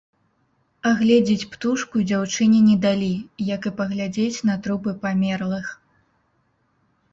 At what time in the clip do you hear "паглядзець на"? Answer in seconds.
3.83-4.59